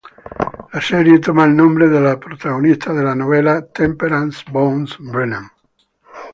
La 0.73 0.81
serie 0.81 1.19
toma 1.19 1.45
el 1.45 1.55
nombre 1.55 1.87
de 1.87 1.99
la 2.01 2.19
protagonista 2.19 2.91
de 2.91 3.03
las 3.03 3.15
novelas, 3.15 3.65
Temperance 3.71 4.43
"Bones" 4.49 4.97
Brennan. 4.97 5.47